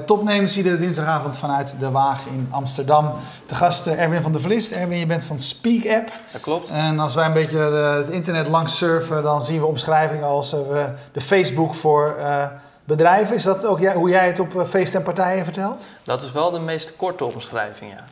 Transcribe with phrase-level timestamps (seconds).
[0.00, 3.12] bij Topnames, iedere dinsdagavond vanuit De Waag in Amsterdam.
[3.46, 4.72] De gast eh, Erwin van der Vlist.
[4.72, 6.12] Erwin, je bent van Speak App.
[6.32, 6.70] Dat klopt.
[6.70, 10.54] En als wij een beetje eh, het internet langs surfen, dan zien we omschrijvingen als
[10.54, 10.60] uh,
[11.12, 12.46] de Facebook voor uh,
[12.84, 13.34] bedrijven.
[13.34, 15.88] Is dat ook hoe jij het op feesten en partijen vertelt?
[16.02, 18.04] Dat is wel de meest korte omschrijving, ja.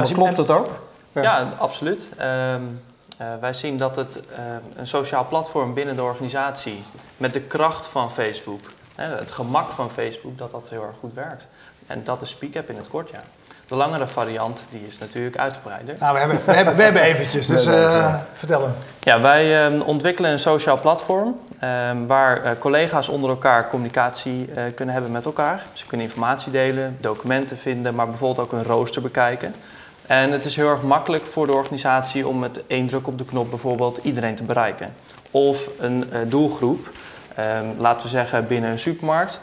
[0.00, 0.68] ja, klopt dat ook?
[1.12, 2.08] Ja, ja absoluut.
[2.20, 2.80] Um,
[3.20, 4.38] uh, wij zien dat het uh,
[4.76, 6.84] een sociaal platform binnen de organisatie
[7.16, 8.60] met de kracht van Facebook,
[9.00, 11.46] het gemak van Facebook, dat dat heel erg goed werkt.
[11.86, 13.22] En dat is SpeakApp in het kort, ja.
[13.68, 15.96] De langere variant die is natuurlijk uitgebreider.
[15.98, 18.72] Nou, we hebben, we hebben, we hebben eventjes, dus uh, vertel hem.
[19.00, 25.12] Ja, wij uh, ontwikkelen een sociaal platform uh, waar collega's onder elkaar communicatie kunnen hebben
[25.12, 25.62] met elkaar.
[25.72, 29.54] Ze kunnen informatie delen, documenten vinden, maar bijvoorbeeld ook een rooster bekijken.
[30.06, 33.24] En het is heel erg makkelijk voor de organisatie om met één druk op de
[33.24, 34.94] knop bijvoorbeeld iedereen te bereiken.
[35.30, 36.88] Of een uh, doelgroep,
[37.38, 39.40] um, laten we zeggen binnen een supermarkt,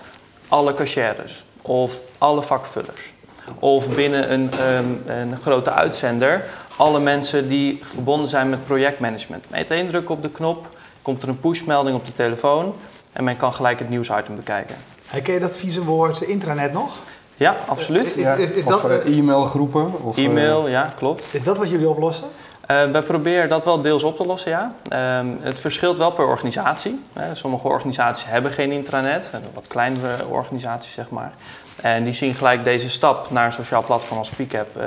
[0.48, 3.14] alle cashiers of alle vakvullers.
[3.60, 6.44] Of binnen een, um, een grote uitzender,
[6.78, 9.46] alle mensen die verbonden zijn met projectmanagement.
[9.50, 10.68] Met één druk op de knop
[11.02, 12.76] komt er een pushmelding op de telefoon
[13.14, 14.76] en men kan gelijk het nieuwsitem bekijken.
[15.06, 16.98] Herken je dat vieze woord intranet nog?
[17.36, 18.18] Ja, absoluut.
[18.18, 20.04] Is, is, is of dat, uh, e-mailgroepen?
[20.04, 21.26] Of, E-mail, ja, klopt.
[21.32, 22.28] Is dat wat jullie oplossen?
[22.72, 24.76] Uh, wij proberen dat wel deels op te lossen, ja.
[24.90, 27.04] Uh, het verschilt wel per organisatie.
[27.34, 31.34] Sommige organisaties hebben geen intranet, wat kleinere organisaties zeg maar.
[31.82, 34.78] En die zien gelijk deze stap naar een sociaal platform als SpeakApp.
[34.78, 34.84] Uh,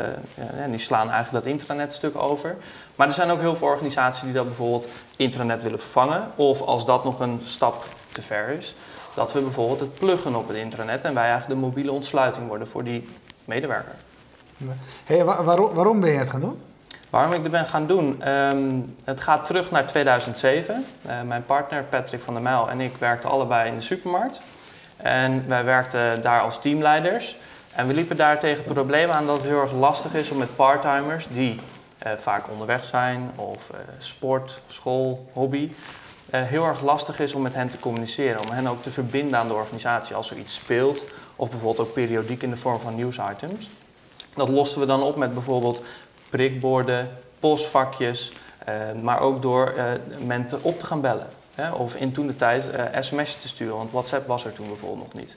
[0.62, 2.56] en die slaan eigenlijk dat intranetstuk over.
[2.96, 6.22] Maar er zijn ook heel veel organisaties die dat bijvoorbeeld intranet willen vervangen.
[6.34, 8.74] Of als dat nog een stap te ver is,
[9.14, 12.68] dat we bijvoorbeeld het pluggen op het intranet en wij eigenlijk de mobiele ontsluiting worden
[12.68, 13.08] voor die
[13.44, 13.94] medewerker.
[15.04, 16.60] Hey, waar, waarom, waarom ben je het gaan doen?
[17.10, 18.28] Waarom ik dit ben gaan doen?
[18.28, 20.86] Um, het gaat terug naar 2007.
[21.06, 24.41] Uh, mijn partner Patrick van der Mijl en ik werkten allebei in de supermarkt.
[24.96, 27.36] En wij werkten daar als teamleiders.
[27.72, 30.38] En we liepen daar tegen het probleem aan dat het heel erg lastig is om
[30.38, 31.60] met parttimers die
[32.06, 35.72] uh, vaak onderweg zijn of uh, sport, school, hobby,
[36.30, 38.41] heel erg lastig is om met hen te communiceren.
[38.41, 41.04] Om hen ook te verbinden aan de organisatie als er iets speelt.
[41.36, 43.68] Of bijvoorbeeld ook periodiek in de vorm van nieuwsitems.
[44.34, 45.82] Dat losten we dan op met bijvoorbeeld
[46.31, 48.33] prikborden, postvakjes.
[48.69, 49.84] Uh, maar ook door uh,
[50.27, 51.27] mensen op te gaan bellen.
[51.55, 51.71] Hè?
[51.71, 52.65] Of in toen de tijd
[53.00, 53.77] sms'jes te sturen.
[53.77, 55.37] Want WhatsApp was er toen bijvoorbeeld nog niet.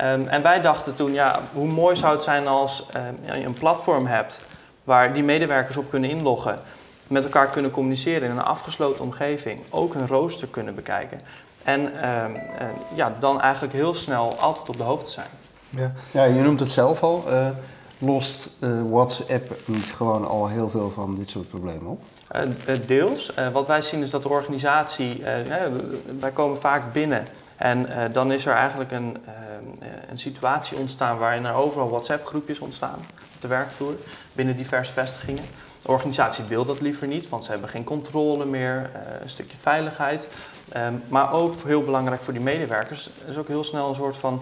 [0.00, 2.86] Um, en wij dachten toen, ja, hoe mooi zou het zijn als
[3.26, 4.40] uh, je een platform hebt
[4.84, 6.58] waar die medewerkers op kunnen inloggen
[7.06, 11.20] met elkaar kunnen communiceren in een afgesloten omgeving, ook een rooster kunnen bekijken.
[11.62, 15.26] En uh, uh, ja, dan eigenlijk heel snel altijd op de hoogte zijn.
[15.68, 17.24] Ja, ja je noemt het zelf al.
[17.28, 17.46] Uh,
[18.04, 18.50] lost
[18.90, 22.02] WhatsApp niet gewoon al heel veel van dit soort problemen op?
[22.86, 23.32] deels.
[23.52, 25.22] wat wij zien is dat de organisatie,
[26.18, 27.24] wij komen vaak binnen
[27.56, 29.16] en dan is er eigenlijk een,
[30.10, 32.98] een situatie ontstaan waarin er overal WhatsApp-groepjes ontstaan
[33.34, 33.94] op de werkvloer
[34.32, 35.44] binnen diverse vestigingen.
[35.82, 38.90] De organisatie wil dat liever niet, want ze hebben geen controle meer,
[39.22, 40.28] een stukje veiligheid.
[40.76, 44.40] Um, maar ook heel belangrijk voor die medewerkers is ook heel snel een soort van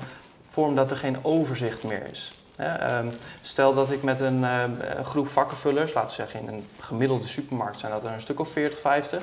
[0.51, 2.42] vorm dat er geen overzicht meer is.
[2.63, 4.65] He, um, stel dat ik met een uh,
[5.05, 8.49] groep vakkenvullers, laten we zeggen in een gemiddelde supermarkt zijn dat er een stuk of
[8.49, 9.23] 40, 50,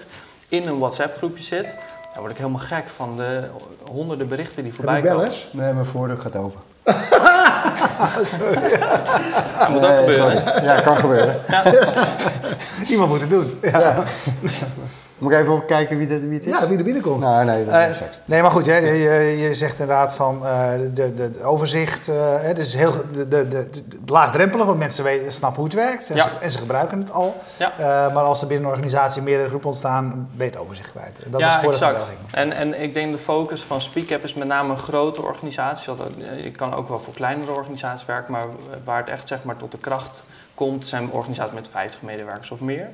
[0.50, 1.75] in een WhatsApp groepje zit,
[2.13, 3.44] dan word ik helemaal gek van de
[3.91, 5.29] honderden berichten die voorbij komen.
[5.51, 6.61] Nee, mijn voordeur gaat open.
[8.22, 8.69] sorry.
[8.69, 10.41] Ja, moet ook Nee, gebeuren.
[10.41, 10.63] sorry.
[10.63, 11.35] Ja, kan gebeuren.
[12.88, 13.59] Iemand moet het doen.
[13.61, 14.03] Ja, Ja.
[15.19, 16.52] Moet ik even kijken wie, dit, wie het is?
[16.59, 17.24] ja wie er binnenkomt.
[17.24, 20.46] Nou, nee, dat Eh, is nee, maar goed, hè, je, je, je zegt inderdaad van
[20.46, 22.07] eh, de, de, de overzicht.
[22.07, 25.79] eh, hè, dus heel de, de, de, de- laagdrempelig, want mensen weten, snappen hoe het
[25.79, 26.28] werkt en, Ja.
[26.28, 27.35] ze, en ze gebruiken het al.
[27.58, 27.72] Ja.
[27.78, 31.16] Eh, maar als er binnen een organisatie meerdere groepen ontstaan, ben je het overzicht kwijt.
[31.25, 32.11] Dat is ja, voor exact.
[32.32, 35.93] En, en ik denk de focus van SpeakApp is met name een grote organisatie.
[36.43, 38.46] Je kan ook wel voor kleinere organisaties werken, maar
[38.84, 40.23] waar het echt zeg maar, tot de kracht
[40.55, 42.88] komt, zijn organisaties met 50 medewerkers of meer.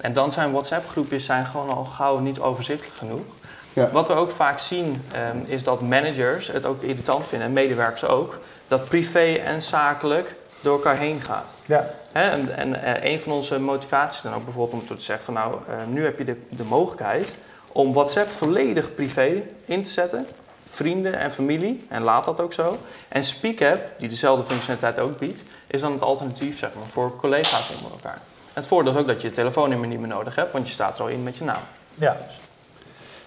[0.00, 3.26] En dan zijn WhatsApp-groepjes zijn gewoon al gauw niet overzichtelijk genoeg.
[3.72, 3.90] Ja.
[3.90, 8.04] Wat we ook vaak zien, ehm, is dat managers het ook irritant vinden, en medewerkers
[8.04, 11.54] ook, dat privé en zakelijk door elkaar heen gaat.
[11.66, 11.90] Ja.
[12.12, 15.54] En en eh, een van onze motivaties dan ook bijvoorbeeld om te zeggen van nou,
[15.68, 17.28] eh, nu heb je de, de mogelijkheid
[17.72, 20.26] om WhatsApp volledig privé in te zetten.
[20.70, 22.78] Vrienden en familie, en laat dat ook zo.
[23.08, 27.70] En SpeakApp, die dezelfde functionaliteit ook biedt, is dan het alternatief zeg maar, voor collega's
[27.76, 28.20] onder elkaar.
[28.58, 30.96] Het voordeel is ook dat je je telefoonnummer niet meer nodig hebt, want je staat
[30.98, 31.62] er al in met je naam.
[31.94, 32.16] Ja.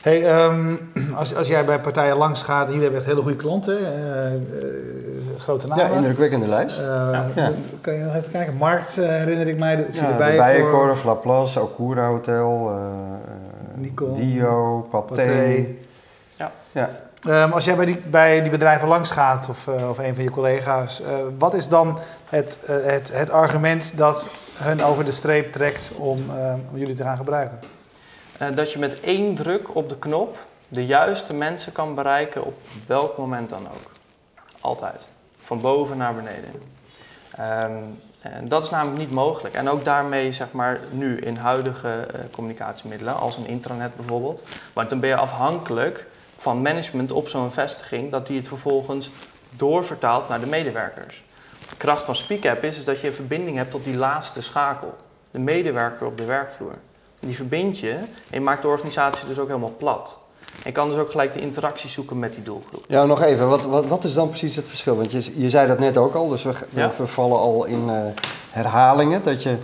[0.02, 0.76] Hey, ehm,
[1.16, 4.40] als, als jij bij partijen langs gaat, jullie hebben echt hele goede klanten, eh, eh,
[5.38, 5.96] grote Ja, namen.
[5.96, 6.80] indrukwekkende lijst.
[6.80, 7.52] Ja.
[7.82, 8.56] Kan je nog even kijken?
[8.56, 12.80] Markt herinner ik mij, zie Ja, de Bijenkorf, Laplace, Okura Hotel,
[13.76, 15.06] Nikon, Dio, Pathé.
[15.08, 15.68] Pathé.
[16.36, 16.52] Ja.
[16.72, 16.90] Ja.
[17.22, 20.24] Ehm, als jij bij die, bij die bedrijven langs gaat, of, uh, of een van
[20.24, 21.08] je collega's, uh,
[21.38, 26.26] wat is dan het, uh, het, het argument dat hun over de streep trekt om,
[26.72, 27.60] om jullie te gaan gebruiken?
[28.56, 32.54] dat je met één druk op de knop de juiste mensen kan bereiken op
[32.86, 33.92] welk moment dan ook.
[34.60, 35.08] Altijd.
[35.38, 36.52] Van boven naar beneden.
[37.40, 39.56] Um, en dat is namelijk niet mogelijk.
[39.56, 44.44] En ook daarmee, zeg maar, nu in huidige communicatiemiddelen, als een intranet bijvoorbeeld.
[44.74, 46.08] Want dan ben je afhankelijk
[46.42, 49.10] van management op zo'n vestiging, dat die het vervolgens
[49.56, 51.24] doorvertaalt naar de medewerkers.
[51.70, 54.96] De kracht van SpeakApp is, is dat je een verbinding hebt tot die laatste schakel,
[55.32, 56.76] de medewerker op de werkvloer.
[57.20, 60.18] Die verbind je en je maakt de organisatie dus ook helemaal plat.
[60.64, 62.86] Je kan dus ook gelijk de interactie zoeken met die doelgroep.
[62.88, 63.50] Ja, nog even.
[63.50, 64.96] Wat, wat, wat is dan precies het verschil?
[64.96, 66.92] Want je, je zei dat net ook al, dus we, ja?
[66.98, 68.00] we vallen al in uh,
[68.50, 69.24] herhalingen.
[69.24, 69.58] Dat je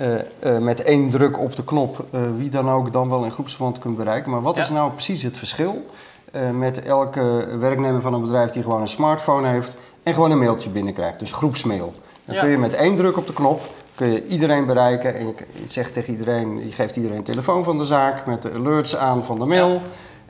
[0.00, 0.14] uh,
[0.44, 2.04] uh, met één druk op de knop
[2.36, 4.30] wie dan ook dan wel in groepsverband kunt bereiken.
[4.30, 4.62] Maar wat ja.
[4.62, 5.86] is nou precies het verschil
[6.32, 10.38] uh, met elke werknemer van een bedrijf die gewoon een smartphone heeft en gewoon een
[10.38, 11.18] mailtje binnenkrijgt.
[11.18, 11.92] Dus groepsmail.
[12.24, 12.40] Dan ja.
[12.40, 13.60] kun je met één druk op de knop
[13.98, 15.34] kun je iedereen bereiken en je
[15.66, 19.24] zegt tegen iedereen, je geeft iedereen een telefoon van de zaak met de alerts aan
[19.24, 19.68] van de mail.
[19.68, 19.80] Ja.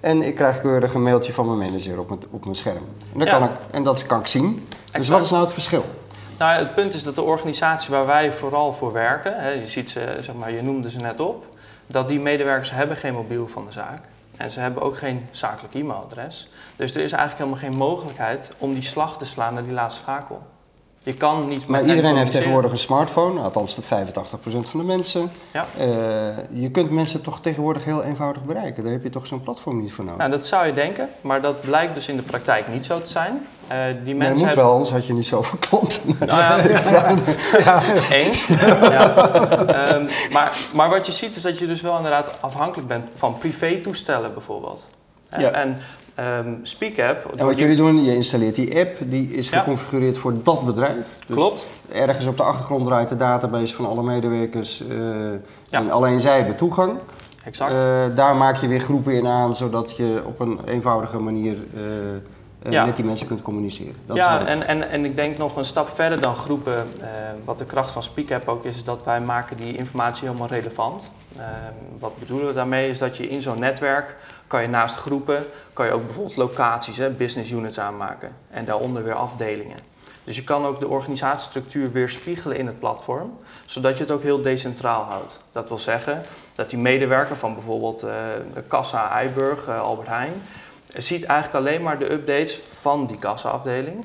[0.00, 2.84] En ik krijg keurig een mailtje van mijn manager op mijn, op mijn scherm.
[3.12, 4.66] En, dat kan ik, en dat kan ik zien.
[4.70, 4.98] Exact.
[4.98, 5.84] Dus wat is nou het verschil?
[6.38, 9.90] Nou, het punt is dat de organisatie waar wij vooral voor werken, hè, je ziet
[9.90, 11.44] ze, zeg maar, je noemde ze net op,
[11.86, 14.00] dat die medewerkers hebben geen mobiel van de zaak.
[14.38, 16.48] En ze hebben ook geen zakelijk e-mailadres.
[16.76, 20.02] Dus er is eigenlijk helemaal geen mogelijkheid om die slag te slaan naar die laatste
[20.02, 20.42] schakel.
[21.08, 23.86] Je kan niet maar iedereen heeft tegenwoordig een smartphone, althans de 85%
[24.42, 25.30] van de mensen.
[25.52, 25.66] Ja.
[25.78, 25.84] Uh,
[26.50, 28.82] je kunt mensen toch tegenwoordig heel eenvoudig bereiken.
[28.82, 30.18] Daar heb je toch zo'n platform niet voor nodig.
[30.18, 33.08] Nou, dat zou je denken, maar dat blijkt dus in de praktijk niet zo te
[33.08, 33.46] zijn.
[33.72, 36.02] Uh, die mensen nee, moet wel, anders had je niet zoveel klanten.
[36.26, 36.40] Nou
[36.72, 37.16] ja,
[37.58, 37.82] ja.
[38.10, 38.46] eens.
[38.46, 39.94] ja.
[39.94, 43.38] Um, maar, maar wat je ziet is dat je dus wel inderdaad afhankelijk bent van
[43.38, 44.84] privé-toestellen bijvoorbeeld.
[45.38, 45.50] Ja.
[45.50, 45.78] En
[46.20, 47.36] um, SpeakApp...
[47.36, 51.06] En wat jullie doen, je installeert die app, die is geconfigureerd voor dat bedrijf.
[51.26, 51.66] Dus Klopt.
[51.92, 54.96] Ergens op de achtergrond draait de database van alle medewerkers uh,
[55.68, 55.78] ja.
[55.78, 56.98] en alleen zij hebben toegang.
[57.44, 57.72] Exact.
[57.72, 61.56] Uh, daar maak je weer groepen in aan, zodat je op een eenvoudige manier...
[61.74, 61.82] Uh,
[62.70, 62.84] ja.
[62.84, 63.94] met die mensen kunt communiceren.
[64.06, 66.86] Dat ja, en, en, en ik denk nog een stap verder dan groepen.
[67.44, 71.10] Wat de kracht van SpeakApp ook is, is dat wij maken die informatie helemaal relevant.
[71.36, 71.42] Uh,
[71.98, 72.90] wat bedoelen we daarmee?
[72.90, 74.16] Is dat je in zo'n netwerk
[74.48, 78.32] kan je naast groepen, kan je ook bijvoorbeeld locaties, hè, business units aanmaken.
[78.50, 79.78] En daaronder weer afdelingen.
[80.24, 84.22] Dus je kan ook de organisatiestructuur weer spiegelen in het platform, zodat je het ook
[84.22, 85.38] heel decentraal houdt.
[85.52, 86.22] Dat wil zeggen
[86.54, 88.10] dat die medewerker van bijvoorbeeld uh,
[88.66, 90.32] Kassa Eiburg, uh, Albert Heijn,
[90.94, 94.04] ziet eigenlijk alleen maar de updates van die kassaafdeling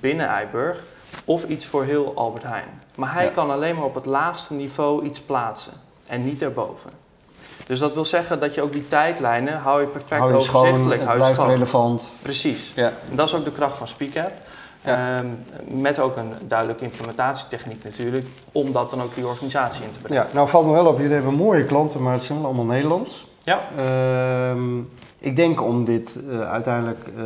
[0.00, 0.80] binnen Eiburg
[1.24, 2.82] of iets voor heel Albert Heijn.
[2.94, 3.30] Maar hij ja.
[3.30, 5.72] kan alleen maar op het laagste niveau iets plaatsen
[6.06, 7.01] en niet erboven.
[7.72, 11.00] Dus dat wil zeggen dat je ook die tijdlijnen hou je perfect hou je overzichtelijk.
[11.00, 11.50] Schoon, het blijft schoon.
[11.50, 12.04] relevant.
[12.22, 12.72] Precies.
[12.74, 12.92] Ja.
[13.10, 14.32] En dat is ook de kracht van SpeakApp.
[14.84, 15.18] Ja.
[15.18, 19.98] Um, met ook een duidelijke implementatietechniek natuurlijk, om dat dan ook die organisatie in te
[19.98, 20.24] brengen.
[20.24, 23.26] Ja, nou valt me wel op, jullie hebben mooie klanten, maar het zijn allemaal Nederlands.
[23.44, 23.60] Ja.
[24.50, 27.22] Um, ik denk om dit uh, uiteindelijk uh,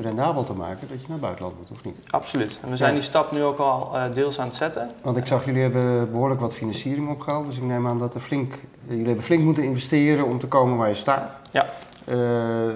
[0.00, 1.96] rendabel te maken, dat je naar het buitenland moet, of niet?
[2.10, 2.58] Absoluut.
[2.62, 2.98] En we zijn ja.
[2.98, 4.90] die stap nu ook al uh, deels aan het zetten.
[5.02, 7.46] Want ik zag, jullie hebben behoorlijk wat financiering opgehaald.
[7.46, 10.76] Dus ik neem aan dat er flink, jullie hebben flink moeten investeren om te komen
[10.76, 11.36] waar je staat.
[11.50, 11.66] Ja.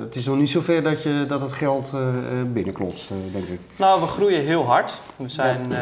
[0.00, 1.92] het is nog niet zover dat, je, dat het geld
[2.52, 3.60] binnenklotst, denk ik.
[3.76, 5.00] Nou, we groeien heel hard.
[5.16, 5.72] We zijn,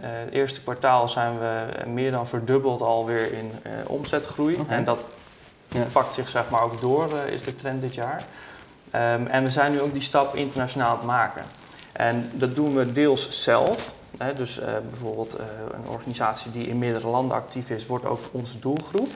[0.00, 3.50] het eerste kwartaal zijn we meer dan verdubbeld alweer in
[3.86, 4.54] omzetgroei.
[4.54, 4.76] Okay.
[4.76, 5.04] En dat
[5.78, 5.86] ja.
[5.92, 8.22] pakt zich zeg maar ook door, uh, is de trend dit jaar.
[8.94, 11.42] Um, en we zijn nu ook die stap internationaal aan het maken.
[11.92, 13.94] En dat doen we deels zelf.
[14.18, 18.20] Hè, dus uh, bijvoorbeeld uh, een organisatie die in meerdere landen actief is, wordt ook
[18.32, 19.08] onze doelgroep.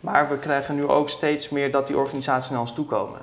[0.00, 3.20] Maar we krijgen nu ook steeds meer dat die organisaties naar ons toe komen.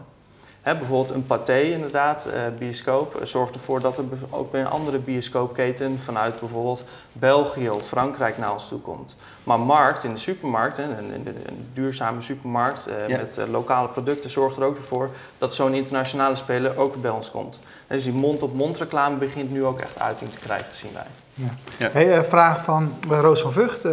[0.62, 4.68] Hè, bijvoorbeeld een Pathé, inderdaad, uh, bioscoop, uh, zorgt ervoor dat er ook bij een
[4.68, 9.16] andere bioscoopketen vanuit bijvoorbeeld België of Frankrijk naar ons toe komt.
[9.44, 13.18] Maar markt in de supermarkt, een, een, een duurzame supermarkt uh, ja.
[13.18, 17.60] met lokale producten, zorgt er ook voor dat zo'n internationale speler ook bij ons komt.
[17.88, 21.08] En dus die mond-op-mond reclame begint nu ook echt uiting te krijgen, zien wij.
[21.34, 21.50] Ja.
[21.78, 21.90] Ja.
[21.92, 23.86] Hey, vraag van Roos van Vught,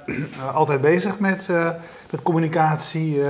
[0.54, 1.48] altijd bezig met,
[2.10, 3.20] met communicatie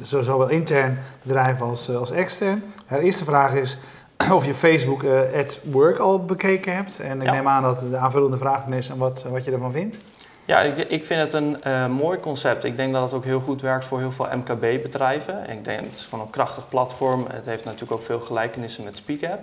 [0.00, 2.62] zowel intern bedrijf als, als extern.
[2.88, 3.78] De eerste vraag is
[4.32, 7.00] of je Facebook uh, at Work al bekeken hebt.
[7.00, 7.32] En ik ja.
[7.32, 9.98] neem aan dat de aanvullende vraag is en wat, wat je ervan vindt.
[10.44, 12.64] Ja, ik, ik vind het een uh, mooi concept.
[12.64, 15.50] Ik denk dat het ook heel goed werkt voor heel veel MKB-bedrijven.
[15.50, 17.26] Ik denk, het is gewoon een krachtig platform.
[17.30, 19.40] Het heeft natuurlijk ook veel gelijkenissen met SpeakApp.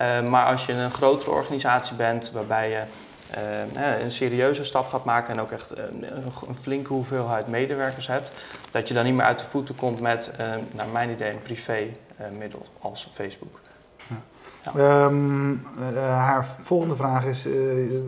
[0.00, 2.82] Uh, maar als je een grotere organisatie bent, waarbij je
[4.02, 5.70] een serieuze stap gaat maken en ook echt
[6.46, 8.30] een flinke hoeveelheid medewerkers hebt,
[8.70, 10.30] dat je dan niet meer uit de voeten komt met,
[10.72, 11.86] naar mijn idee, een privé
[12.38, 13.60] middel als Facebook.
[14.76, 15.54] Ehm,
[15.96, 17.44] haar volgende vraag is,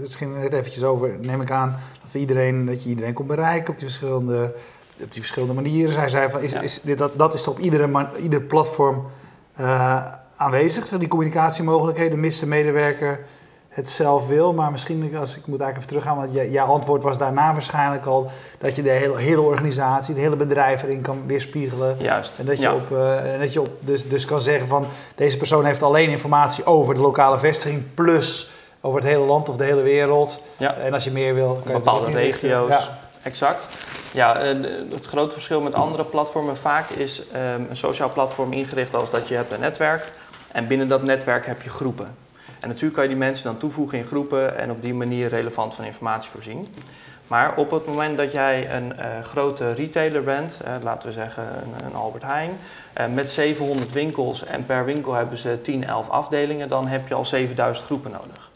[0.00, 3.26] het ging net eventjes over, neem ik aan, dat, we iedereen, dat je iedereen kon
[3.26, 4.54] bereiken op die verschillende
[5.02, 5.92] op die verschillende manieren.
[5.92, 9.06] Zij zei van, is, is, dat, dat is toch op iedere, man, ieder platform
[9.60, 10.04] uh,
[10.36, 13.20] aanwezig, die communicatiemogelijkheden, mits de medewerker
[13.74, 14.52] het zelf wil.
[14.52, 18.30] Maar misschien, als ik moet eigenlijk even teruggaan, want jouw antwoord was daarna waarschijnlijk al
[18.58, 21.96] dat je de hele, hele organisatie, het hele bedrijf erin kan weerspiegelen.
[21.98, 22.32] Juist.
[22.38, 25.36] En dat je, op, uh, en dat je op, dus, dus kan zeggen van deze
[25.36, 28.50] persoon heeft alleen informatie over de lokale vestiging plus
[28.80, 30.40] over het hele land of de hele wereld.
[30.56, 30.74] Ja.
[30.74, 32.68] En als je meer wil, kan je bepaalde regio's.
[32.68, 32.98] Ja.
[33.22, 33.66] Exact.
[34.12, 34.38] Ja,
[34.90, 39.28] het grote verschil met andere platformen vaak is um, een sociaal platform ingericht als dat
[39.28, 40.12] je hebt een netwerk
[40.52, 42.23] en binnen dat netwerk heb je groepen.
[42.64, 45.74] En natuurlijk kan je die mensen dan toevoegen in groepen en op die manier relevant
[45.74, 46.68] van informatie voorzien.
[47.26, 51.42] Maar op het moment dat jij een uh, grote retailer bent, uh, laten we zeggen
[51.42, 52.50] een, een Albert Heijn,
[53.00, 57.14] uh, met 700 winkels en per winkel hebben ze 10, 11 afdelingen, dan heb je
[57.14, 58.50] al 7000 groepen nodig.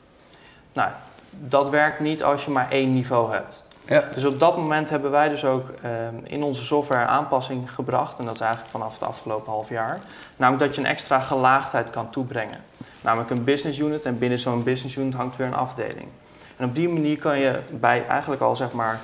[0.73, 0.91] Nou,
[1.31, 3.65] dat werkt niet als je maar één niveau hebt.
[3.87, 4.05] Ja.
[4.15, 5.71] Dus op dat moment hebben wij dus ook
[6.25, 8.19] in onze software aanpassing gebracht.
[8.19, 9.99] En dat is eigenlijk vanaf het afgelopen half jaar.
[10.37, 12.61] Namelijk dat je een extra gelaagdheid kan toebrengen.
[13.01, 16.07] Namelijk een business unit en binnen zo'n business unit hangt weer een afdeling.
[16.57, 19.01] En op die manier kan je bij eigenlijk al zeg maar,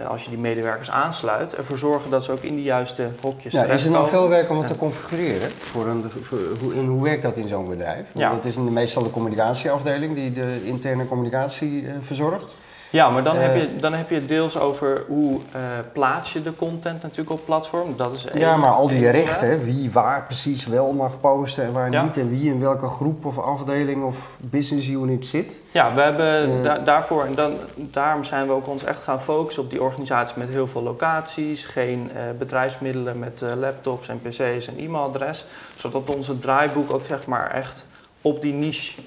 [0.00, 3.52] uh, als je die medewerkers aansluit, ervoor zorgen dat ze ook in de juiste hokjes
[3.52, 5.50] ja, Is er nou veel werk om het te configureren?
[5.50, 8.06] Voor een, voor, hoe, en hoe werkt dat in zo'n bedrijf?
[8.14, 8.30] Ja.
[8.30, 12.54] Dat is meestal de communicatieafdeling die de interne communicatie uh, verzorgt.
[12.90, 15.60] Ja, maar dan, heb je, dan heb je het deels over hoe uh,
[15.92, 17.96] plaats je de content natuurlijk op platform.
[17.96, 22.02] Dat is ja, maar al die rechten, wie waar precies wel mag posten en waar
[22.02, 22.16] niet.
[22.16, 25.60] En wie in welke groep of afdeling of business unit zit.
[25.70, 29.62] Ja, we hebben da daarvoor, en dan, daarom zijn we ook ons echt gaan focussen
[29.62, 31.64] op die organisatie met heel veel locaties.
[31.64, 35.44] Geen bedrijfsmiddelen met laptops en pc's en e-mailadres.
[35.76, 37.84] Zodat onze draaiboek ook zeg maar echt
[38.22, 39.00] op die niche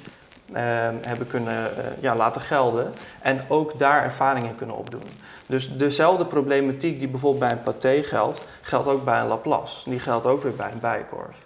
[1.02, 2.94] hebben kunnen uh, ja, laten gelden.
[3.22, 5.04] En ook daar ervaringen kunnen opdoen.
[5.46, 9.90] Dus dezelfde problematiek die bijvoorbeeld bij een Pathé geldt, geldt ook bij een Laplace.
[9.90, 11.38] Die geldt ook weer bij een Bijenkorf.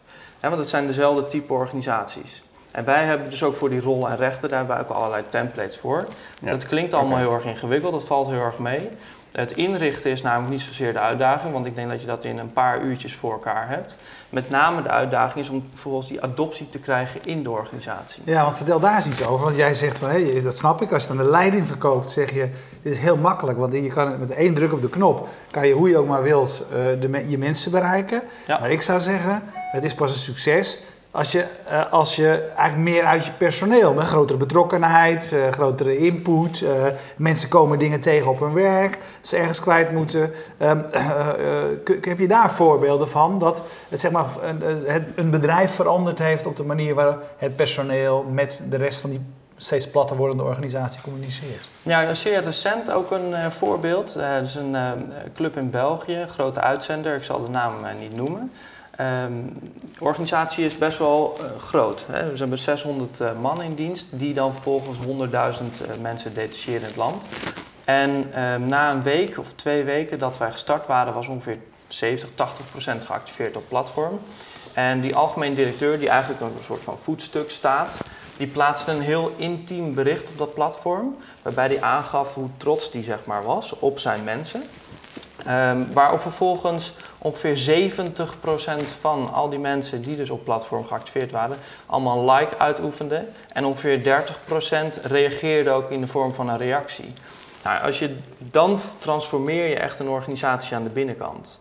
[0.41, 2.43] Ja, want het zijn dezelfde type organisaties.
[2.71, 5.77] En wij hebben dus ook voor die rollen en rechten, daar hebben ook allerlei templates
[5.77, 6.05] voor.
[6.39, 6.51] Ja.
[6.51, 8.89] Dat klinkt allemaal heel erg ingewikkeld, dat valt heel erg mee.
[9.35, 12.37] Het inrichten is namelijk niet zozeer de uitdaging, want ik denk dat je dat in
[12.37, 13.95] een paar uurtjes voor elkaar hebt.
[14.29, 18.21] Met name de uitdaging is om vervolgens die adoptie te krijgen in de organisatie.
[18.25, 19.45] Ja, want vertel daar eens iets over.
[19.45, 20.91] Want jij zegt van, hé, dat snap ik.
[20.91, 22.49] Als je dan de leiding verkoopt, zeg je,
[22.81, 23.57] dit is heel makkelijk.
[23.57, 26.23] Want je kan met één druk op de knop, kan je hoe je ook maar
[26.23, 28.23] wilt, uh, de, je mensen bereiken.
[28.47, 28.59] Ja.
[28.59, 30.79] Maar ik zou zeggen, het is pas een succes
[31.15, 35.97] als je, uh, als je eigenlijk meer uit je personeel, met grotere betrokkenheid, uh, grotere
[35.97, 36.69] input, uh,
[37.17, 40.31] mensen komen dingen tegen op hun werk, ze ergens kwijt moeten.
[40.61, 40.85] Um,
[42.01, 44.25] heb je daar voorbeelden van dat het, zeg maar,
[45.15, 49.21] een, bedrijf veranderd heeft op de manier waar het personeel met de rest van die
[49.57, 51.69] steeds platter wordende organisatie communiceert?
[51.81, 54.15] Ja, zeer recent ook een voorbeeld.
[54.15, 54.77] Er is een
[55.35, 58.51] club in België, grote uitzender, ik zal de naam niet noemen.
[58.95, 62.05] De organisatie is best wel uh, groot.
[62.11, 62.31] Hè.
[62.31, 66.85] We hebben 600 uh, man in dienst, die dan vervolgens 100.000 uh, mensen detacheren in
[66.85, 67.23] het land.
[67.85, 72.29] En um, na een week of twee weken dat wij gestart waren, was ongeveer 70,
[72.35, 74.19] 80 procent geactiveerd op platform.
[74.73, 77.97] En die algemeen directeur, die eigenlijk een soort van voetstuk staat,
[78.37, 83.03] die plaatste een heel intiem bericht op dat platform, waarbij hij aangaf hoe trots die
[83.03, 84.63] zeg maar was op zijn mensen.
[85.49, 86.93] Um, waarop vervolgens
[87.25, 87.91] ongeveer
[88.81, 93.27] 70% van al die mensen die dus op platform geactiveerd waren, allemaal een like uitoefenden.
[93.53, 94.23] En ongeveer
[94.99, 97.13] 30% reageerde ook in de vorm van een reactie.
[97.63, 101.59] Nou, als je, dan transformeer je echt een organisatie aan de binnenkant.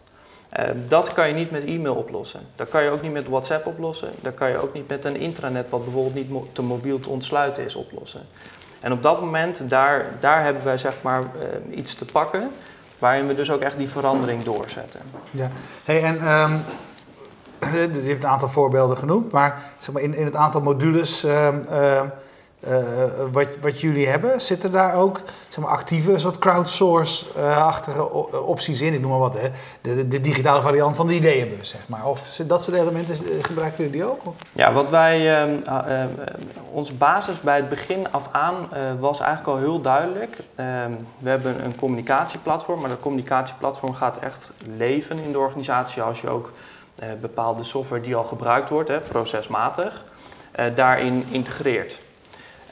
[0.58, 2.40] Uh, dat kan je niet met e-mail oplossen.
[2.54, 4.10] Dat kan je ook niet met WhatsApp oplossen.
[4.20, 7.64] Dat kan je ook niet met een intranet, wat bijvoorbeeld niet te mobiel te ontsluiten
[7.64, 8.20] is, oplossen.
[8.80, 12.50] En op dat moment, daar, daar hebben wij zeg maar uh, iets te pakken
[13.04, 15.00] waarin we dus ook echt die verandering doorzetten.
[15.30, 15.50] Ja,
[15.84, 16.62] hey, en um,
[17.72, 21.48] je hebt een aantal voorbeelden genoemd, maar, zeg maar in, in het aantal modules uh,
[21.70, 22.00] uh,
[23.32, 28.10] wat, wat jullie hebben, zitten daar ook zeg maar, actieve soort crowdsource-achtige
[28.42, 28.92] opties in?
[28.92, 29.48] Ik noem maar wat, hè?
[29.80, 32.06] De, de, digitale variant van de ideeënbus, zeg maar.
[32.06, 34.26] Of dat soort elementen gebruiken jullie ook?
[34.26, 34.34] Of?
[34.52, 36.04] Ja, wat wij, uh, uh,
[36.70, 38.54] onze basis bij het begin af aan
[38.98, 40.36] was eigenlijk al heel duidelijk.
[40.54, 46.20] Ehm, we hebben een communicatieplatform, maar dat communicatieplatform gaat echt leven in de organisatie als
[46.20, 46.52] je ook
[47.20, 50.04] bepaalde software die al gebruikt wordt, hè, procesmatig,
[50.74, 51.98] daarin integreert.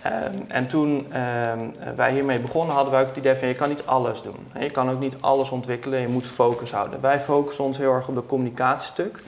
[0.02, 1.66] Ehm, en toen ehm,
[1.97, 4.47] wij hiermee begonnen, hadden wij ook het idee van je kan niet alles doen.
[4.59, 7.00] Je kan ook niet alles ontwikkelen, je moet focus houden.
[7.00, 9.23] Wij focussen ons heel erg op de communicatiestuk.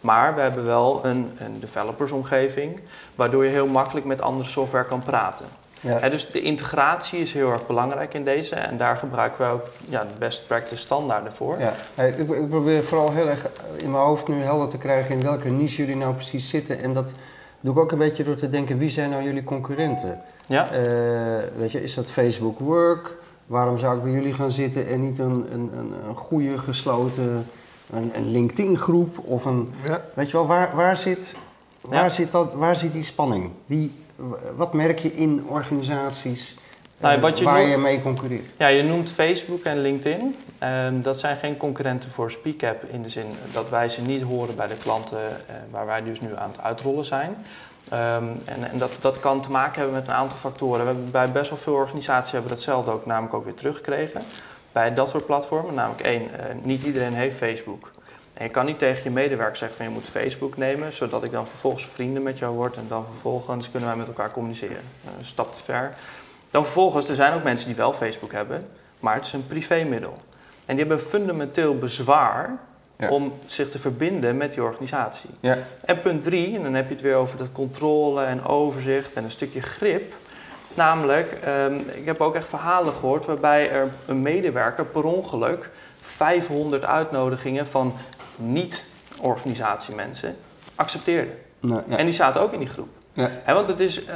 [0.00, 2.80] Maar we hebben wel een, een developersomgeving,
[3.14, 5.46] waardoor je heel makkelijk met andere software kan praten.
[5.80, 6.08] Ja.
[6.08, 10.00] dus de integratie is heel erg belangrijk in deze en daar gebruiken we ook ja,
[10.00, 11.58] de best practice standaarden voor.
[11.58, 11.72] Ja.
[12.04, 13.46] Ik, ik, probeer vooral heel erg
[13.76, 16.80] in mijn hoofd nu helder te krijgen in welke niche jullie nou precies zitten.
[16.80, 17.10] En dat
[17.60, 20.20] doe ik ook een beetje door te denken, wie zijn nou jullie concurrenten?
[20.46, 20.72] Ja.
[20.72, 20.78] Uh,
[21.56, 23.16] weet je, is dat Facebook Work?
[23.46, 27.46] Waarom zou ik bij jullie gaan zitten en niet een, een, een, een goede gesloten
[27.90, 29.70] een, een LinkedIn groep of een...
[29.86, 30.04] Ja.
[30.14, 31.36] Weet je wel, waar, waar, zit,
[31.80, 33.50] waar, zit dat, waar zit die spanning?
[33.66, 33.92] Wie,
[34.56, 36.58] wat merk je in organisaties
[37.00, 38.44] nou, wat je waar je mee concurreert?
[38.56, 40.36] Ja, je noemt Facebook en LinkedIn.
[40.64, 44.56] Um, dat zijn geen concurrenten voor SpeakApp in de zin dat wij ze niet horen
[44.56, 47.36] bij de klanten uh, waar wij dus nu aan het uitrollen zijn.
[47.92, 50.80] Um, en, en dat, dat kan te maken hebben met een aantal factoren.
[50.80, 54.22] We hebben bij best wel veel organisaties hebben datzelfde ook namelijk ook weer teruggekregen.
[54.72, 56.28] Bij dat soort platformen, namelijk één, uh,
[56.62, 57.90] niet iedereen heeft Facebook.
[58.34, 61.32] En je kan niet tegen je medewerker zeggen van je moet Facebook nemen, zodat ik
[61.32, 64.82] dan vervolgens vrienden met jou word en dan vervolgens kunnen wij met elkaar communiceren.
[65.18, 65.94] Een stap te ver.
[66.50, 68.68] Dan vervolgens, er zijn ook mensen die wel Facebook hebben,
[69.00, 70.16] maar het is een privémiddel.
[70.66, 72.58] En die hebben fundamenteel bezwaar
[73.08, 75.30] om zich te verbinden met die organisatie.
[75.40, 75.58] Ja.
[75.84, 79.24] En punt drie, en dan heb je het weer over dat controle en overzicht en
[79.24, 80.14] een stukje grip.
[80.74, 86.86] Namelijk, um, ik heb ook echt verhalen gehoord waarbij er een medewerker per ongeluk 500
[86.86, 87.94] uitnodigingen van
[88.36, 90.36] niet-organisatiemensen
[90.74, 91.32] accepteerde.
[91.60, 92.88] Nee, En die zaten ook in die groep.
[93.46, 93.54] Ja.
[93.54, 94.06] want het is, uh,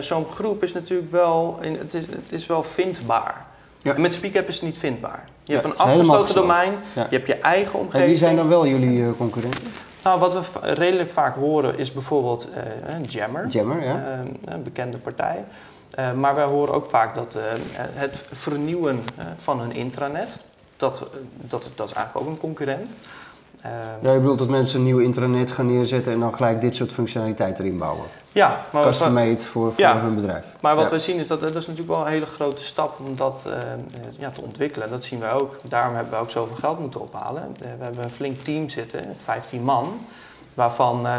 [0.00, 3.44] zo'n groep is natuurlijk wel, het is, het is wel vindbaar.
[3.78, 3.94] Ja.
[3.94, 5.28] En met SpeakApp is het niet vindbaar.
[5.42, 8.02] Je hebt een afgesloten domein, je hebt je eigen omgeving.
[8.02, 9.62] En wie zijn dan wel jullie uh, concurrenten?
[10.04, 12.48] Nou, wat we redelijk vaak horen is bijvoorbeeld
[12.88, 13.46] uh, Jammer.
[13.48, 14.22] Jammer, ja.
[14.44, 15.44] een bekende partij.
[16.14, 17.36] maar wij horen ook vaak dat
[17.76, 19.02] het vernieuwen
[19.36, 20.36] van hun intranet,
[20.76, 21.06] dat,
[21.40, 22.90] dat, dat is eigenlijk ook een concurrent.
[23.62, 26.76] Ehm, ja, je bedoelt dat mensen een nieuw intranet gaan neerzetten en dan gelijk dit
[26.76, 28.06] soort functionaliteiten erin bouwen?
[28.32, 28.64] Ja.
[28.72, 30.44] Maar Custom-made voor, voor hun bedrijf.
[30.60, 33.16] Maar wat we zien is dat dat is natuurlijk wel een hele grote stap om
[33.16, 33.52] dat uh,
[34.18, 34.90] ja, te ontwikkelen.
[34.90, 35.56] Dat zien wij ook.
[35.68, 37.42] Daarom hebben we ook zoveel geld moeten ophalen.
[37.42, 40.06] Eh, we hebben een flink team zitten, 15 man,
[40.54, 41.16] waarvan uh,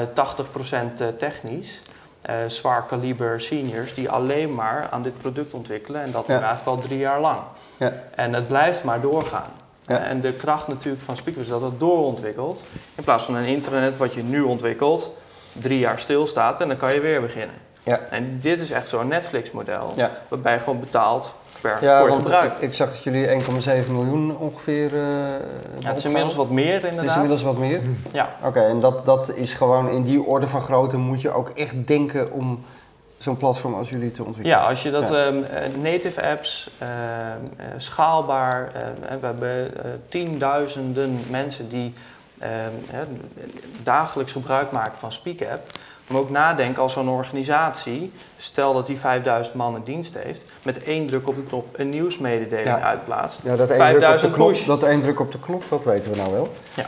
[1.14, 1.82] 80% technisch.
[2.30, 6.34] Uh, zwaar kaliber seniors die alleen maar aan dit product ontwikkelen en dat ja.
[6.34, 7.40] eigenlijk al drie jaar lang.
[7.78, 7.94] Ja.
[8.16, 9.50] En het blijft maar doorgaan.
[9.88, 10.00] Ja.
[10.00, 12.64] En de kracht natuurlijk van speakers is dat het doorontwikkelt.
[12.96, 15.12] In plaats van een internet wat je nu ontwikkelt,
[15.52, 17.56] drie jaar stilstaat en dan kan je weer beginnen.
[17.84, 18.00] Ja.
[18.10, 20.12] En dit is echt zo'n Netflix-model, ja.
[20.28, 22.54] waarbij je gewoon betaalt per ja, gebruik.
[22.54, 24.94] Ik, ik, zag dat jullie 1,7 miljoen ongeveer.
[24.94, 25.00] Uh,
[25.80, 27.00] ja, het is inmiddels wat meer inderdaad.
[27.00, 27.82] Het is inmiddels wat meer?
[28.12, 28.36] Ja.
[28.44, 31.88] Oké, en dat, dat is gewoon in die orde van grootte moet je ook echt
[31.88, 32.66] denken om
[33.26, 34.60] zo'n platform als jullie te ontwikkelen?
[34.60, 39.92] Ja, als je dat ehm, eh, native apps, ehm, eh, schaalbaar, ehm, we hebben uh,
[40.08, 41.94] tienduizenden mensen die
[43.84, 45.62] dagelijks gebruik maken van SpeakApp.
[46.08, 50.84] Maar ook nadenken als zo'n organisatie, stel dat die 5000 man in dienst heeft, met
[50.84, 53.44] één druk op de knop een nieuwsmededeling uitplaatst.
[53.44, 56.12] Ja, dat één, druk op de knop, dat één druk op de knop, dat weten
[56.12, 56.52] we nou wel.
[56.74, 56.86] Ja.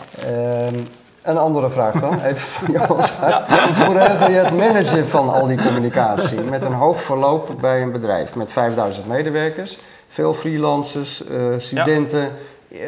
[1.28, 3.02] Een andere vraag dan, even van jou.
[3.22, 3.46] Ja.
[3.86, 6.40] Hoe regel je het managen van al die communicatie?
[6.40, 12.32] Met een hoog verloop bij een bedrijf met 5000 medewerkers, veel freelancers, uh, studenten,
[12.68, 12.80] uh,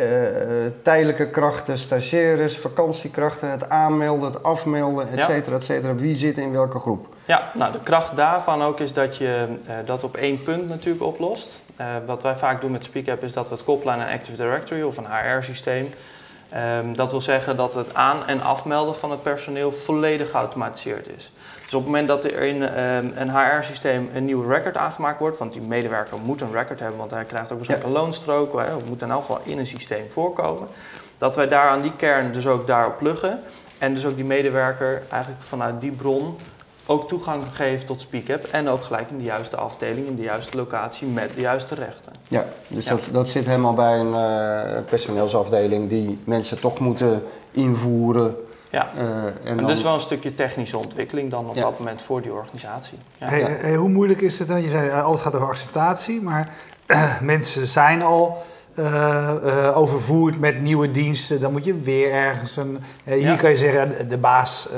[0.81, 5.95] tijdelijke krachten, stagiaires, vakantiekrachten, het aanmelden, het afmelden, et cetera, et cetera.
[5.95, 7.07] Wie zit in welke groep?
[7.25, 11.03] Ja, nou de kracht daarvan ook is dat je uh, dat op één punt natuurlijk
[11.03, 11.59] oplost.
[12.05, 14.81] wat wij vaak doen met SpeakApp is dat we het koppelen aan een Active Directory
[14.81, 15.89] of een HR-systeem.
[16.55, 21.31] Um, dat wil zeggen dat het aan- en afmelden van het personeel volledig geautomatiseerd is.
[21.63, 25.37] Dus op het moment dat er in um, een HR-systeem een nieuw record aangemaakt wordt,
[25.37, 27.95] want die medewerker moet een record hebben, want hij krijgt ook waarschijnlijk ja.
[27.95, 30.67] een loonstrook, hè, moet in elk geval in een systeem voorkomen,
[31.17, 33.39] dat wij daar aan die kern dus ook daarop pluggen
[33.77, 36.37] en dus ook die medewerker eigenlijk vanuit die bron
[36.89, 40.57] ook toegang geeft tot SpeakUp en ook gelijk in de juiste afdeling, in de juiste
[40.57, 42.11] locatie met de juiste rechten.
[42.27, 48.35] Ja, dus Dat, dat zit helemaal bij een uh, personeelsafdeling die mensen toch moeten invoeren.
[48.69, 49.01] Ja, uh,
[49.51, 52.97] en, en dus wel een stukje technische ontwikkeling dan op dat moment voor die organisatie.
[53.17, 53.27] Ja.
[53.27, 54.61] Hey, hey, hoe moeilijk is het dan?
[54.61, 56.53] Je zei alles gaat over acceptatie, maar
[57.21, 58.37] mensen zijn al
[58.79, 62.79] uh, overvoerd met nieuwe diensten, dan moet je weer ergens een.
[63.03, 64.69] Uh, hier kan je zeggen, de baas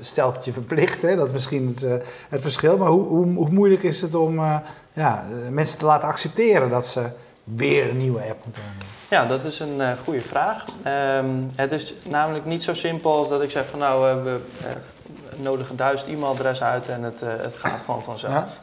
[0.00, 1.02] stelt het je verplicht.
[1.02, 1.16] Hè?
[1.16, 1.86] Dat is misschien het,
[2.28, 2.78] het verschil.
[2.78, 4.40] Maar hoe, hoe, hoe, moeilijk is het om
[4.92, 7.02] ja, mensen te laten accepteren dat ze
[7.44, 8.86] weer een nieuwe app moeten hebben?
[9.10, 10.64] Ja, dat is een goede vraag.
[11.18, 14.40] Um, het is namelijk niet zo simpel als dat ik zeg van nou, we
[15.36, 18.60] nodigen duizend e-mailadressen uit en het, het gaat gewoon vanzelf.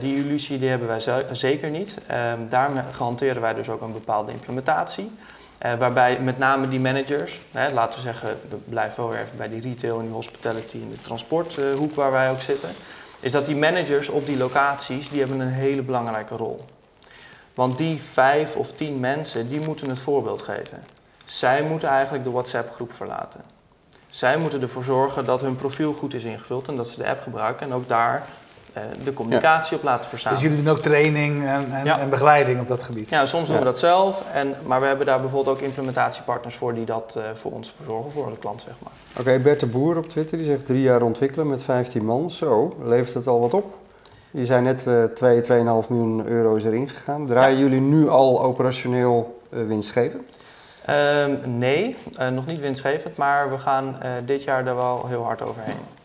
[0.00, 1.94] Die illusie die hebben wij zeker niet.
[2.06, 5.10] Ehm, daarmee hanteren wij dus ook een bepaalde implementatie.
[5.78, 9.60] waarbij met name die managers, hè, laten we zeggen, we blijven wel even bij die
[9.60, 12.70] retail en die hospitality en de transporthoek waar wij ook zitten
[13.20, 16.64] is dat die managers op die locaties, die hebben een hele belangrijke rol.
[17.54, 20.82] Want die vijf of tien mensen, die moeten het voorbeeld geven.
[21.24, 23.40] Zij moeten eigenlijk de WhatsApp-groep verlaten.
[24.08, 27.22] Zij moeten ervoor zorgen dat hun profiel goed is ingevuld en dat ze de app
[27.22, 28.22] gebruiken en ook daar eh,
[29.04, 30.42] de communicatie op laten verzamelen.
[30.42, 33.08] Dus jullie doen ook training en, en, en, begeleiding op dat gebied?
[33.08, 36.74] Ja, soms doen we dat zelf, en, maar we hebben daar bijvoorbeeld ook implementatiepartners voor
[36.74, 38.92] die dat uh, voor ons verzorgen, voor de klant zeg maar.
[39.18, 42.30] Oké, Bert de Boer op Twitter die zegt drie jaar ontwikkelen met 15 man.
[42.30, 43.76] Zo, levert het al wat op?
[44.30, 45.48] Je zijn net uh, 2, 2,5
[45.88, 47.26] miljoen euro's erin gegaan.
[47.26, 50.28] Draaien jullie nu al operationeel uh, winstgevend?
[50.90, 51.96] Um, nee,
[52.32, 55.97] nog niet winstgevend, maar we gaan dit jaar er wel heel hard overheen.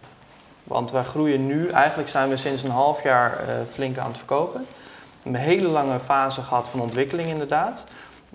[0.63, 4.17] Want wij groeien nu, eigenlijk zijn we sinds een half jaar uh, flink aan het
[4.17, 4.65] verkopen.
[5.23, 7.85] Een hele lange fase gehad van ontwikkeling inderdaad.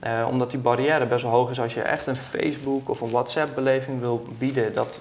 [0.06, 3.10] Uh, omdat die barrière best wel hoog is als je echt een Facebook of een
[3.10, 4.74] WhatsApp beleving wil bieden.
[4.74, 5.00] Dat,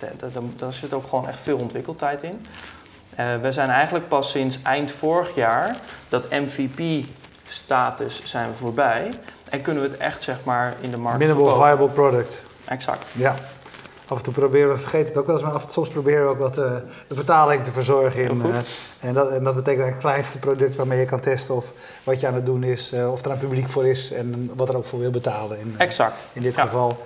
[0.00, 0.08] uh,
[0.56, 2.46] daar zit ook gewoon echt veel ontwikkeltijd in.
[3.16, 5.76] we zijn eigenlijk pas sinds eind vorig jaar
[6.08, 9.10] dat MVP-status zijn we voorbij.
[9.50, 12.46] En kunnen we het echt zeg maar in de markt Minimal viable product.
[12.64, 13.06] Exact.
[13.12, 13.34] Ja
[14.12, 15.88] af en toe proberen we, vergeten het ook wel eens, maar af en toe soms
[15.88, 16.72] proberen we ook wat uh,
[17.08, 18.22] de vertaling te verzorgen.
[18.22, 18.56] In, uh,
[19.00, 21.72] en, dat, en dat betekent het kleinste product waarmee je kan testen of
[22.04, 24.68] wat je aan het doen is, uh, of er een publiek voor is en wat
[24.68, 25.58] er ook voor wil betalen.
[25.58, 26.18] In, exact.
[26.32, 26.96] In dit geval.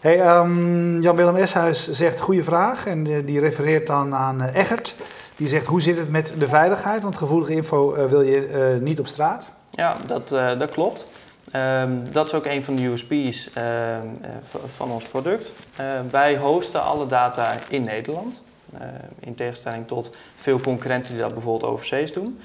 [0.00, 4.94] Hey, um, Jan-Willem Eshuis zegt goede vraag en die refereert dan aan Eggert.
[5.36, 9.06] Die zegt hoe zit het met de veiligheid, want gevoelige info wil je niet op
[9.06, 9.50] straat.
[9.70, 11.06] Ja, dat, dat klopt.
[11.54, 13.12] Um, dat is ook een van de USP's
[13.56, 14.30] uh, ehm, eh,
[14.66, 15.52] van ons product.
[15.80, 18.42] Uh, wij hosten alle data in Nederland.
[19.20, 22.40] In tegenstelling tot veel concurrenten die dat bijvoorbeeld overzees doen.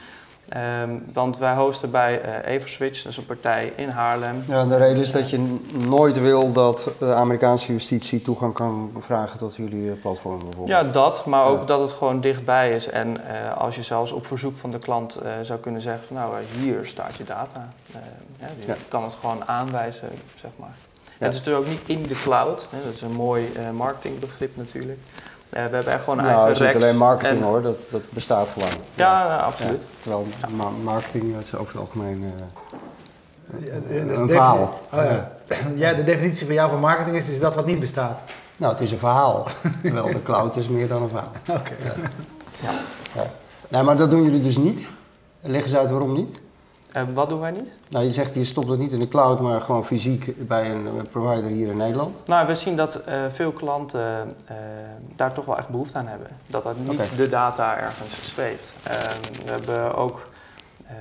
[0.58, 4.44] Um, want wij hosten bij uh, Everswitch, dat is een partij in Haarlem.
[4.48, 9.38] Ja, de reden is dat je nooit wil dat de Amerikaanse justitie toegang kan vragen
[9.38, 10.68] tot jullie eh, platform bijvoorbeeld.
[10.68, 12.90] Ja, dat, maar ook dat het gewoon dichtbij is.
[12.90, 16.16] En uh, als je zelfs op verzoek van de klant uh, zou kunnen zeggen van
[16.16, 17.74] nou, hier staat je data.
[18.40, 18.76] ja, je ja.
[18.88, 20.76] kan het gewoon aanwijzen, zeg maar.
[21.18, 25.00] Het is natuurlijk ook niet in de cloud, hè, dat is een mooi marketingbegrip natuurlijk.
[25.54, 27.46] Uh, we hebben echt gewoon een nou, eigen het is niet alleen marketing en...
[27.46, 28.70] hoor, dat, dat bestaat gewoon.
[28.96, 29.84] Ja, ja absoluut.
[30.00, 34.82] terwijl ma marketing is over het algemeen uh, een, een verhaal.
[34.94, 35.32] Oh, ja.
[35.76, 38.22] ja, de definitie van jou van marketing is, is dat wat niet bestaat.
[38.58, 39.48] Nou, het is een verhaal.
[39.84, 41.32] terwijl de cloud is meer dan een verhaal.
[41.48, 41.74] Oké.
[41.84, 42.72] Ja.
[43.14, 43.24] Ja.
[43.68, 44.88] Nee, maar dat doen jullie dus niet.
[45.42, 46.40] Leg eens uit waarom niet.
[46.91, 47.69] En wat doen wij niet?
[47.89, 51.08] Nou, je zegt je stopt het niet in de cloud, maar gewoon fysiek bij een
[51.12, 52.21] provider hier in Nederland.
[52.25, 54.58] Nou, we zien dat uh, veel klanten uh,
[55.15, 56.27] daar toch wel echt behoefte aan hebben.
[56.47, 57.08] Dat dat niet okay.
[57.17, 58.71] de data ergens zweeft.
[58.88, 58.93] Uh,
[59.45, 60.27] we, hebben ook,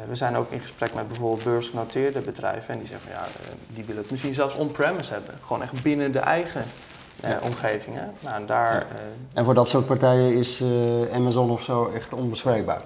[0.09, 2.75] we zijn ook in gesprek met bijvoorbeeld beursgenoteerde bedrijven.
[2.75, 3.27] En die zeggen van ja,
[3.75, 5.35] die willen het misschien zelfs on-premise hebben.
[5.47, 6.65] Gewoon echt binnen de eigen
[7.23, 7.39] ja.
[7.43, 8.13] omgevingen.
[8.21, 8.87] Nou, en, daar, ja.
[9.33, 10.63] en voor dat soort partijen is
[11.13, 12.83] Amazon of zo echt onbespreekbaar.